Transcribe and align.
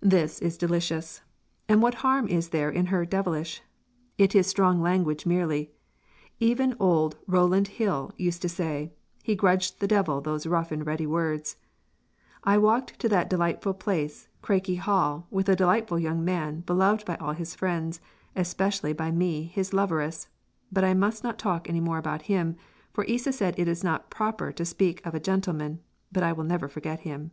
This 0.00 0.42
is 0.42 0.58
delicious; 0.58 1.22
and 1.68 1.80
what 1.80 1.94
harm 2.02 2.26
is 2.26 2.48
there 2.48 2.68
in 2.68 2.86
her 2.86 3.04
"Devilish"? 3.06 3.62
it 4.18 4.34
is 4.34 4.48
strong 4.48 4.82
language 4.82 5.24
merely; 5.24 5.70
even 6.40 6.74
old 6.80 7.16
Rowland 7.28 7.68
Hill 7.68 8.10
used 8.16 8.42
to 8.42 8.48
say 8.48 8.92
"he 9.22 9.36
grudged 9.36 9.78
the 9.78 9.86
Devil 9.86 10.20
those 10.20 10.48
rough 10.48 10.72
and 10.72 10.84
ready 10.84 11.06
words." 11.06 11.56
"I 12.42 12.58
walked 12.58 12.98
to 12.98 13.08
that 13.08 13.30
delightful 13.30 13.72
place 13.74 14.26
Crakyhall 14.42 15.28
with 15.30 15.48
a 15.48 15.54
delightful 15.54 16.00
young 16.00 16.24
man 16.24 16.62
beloved 16.62 17.04
by 17.06 17.14
all 17.18 17.34
his 17.34 17.54
friends 17.54 18.00
especially 18.34 18.92
by 18.92 19.12
me 19.12 19.44
his 19.44 19.72
loveress, 19.72 20.26
but 20.72 20.82
I 20.82 20.92
must 20.92 21.22
not 21.22 21.38
talk 21.38 21.68
any 21.68 21.78
more 21.78 21.98
about 21.98 22.22
him 22.22 22.56
for 22.92 23.04
Isa 23.04 23.32
said 23.32 23.56
it 23.60 23.68
is 23.68 23.84
not 23.84 24.10
proper 24.10 24.46
for 24.48 24.52
to 24.54 24.64
speak 24.64 25.06
of 25.06 25.14
gentalmen 25.22 25.78
but 26.10 26.24
I 26.24 26.32
will 26.32 26.42
never 26.42 26.66
forget 26.66 27.02
him! 27.02 27.30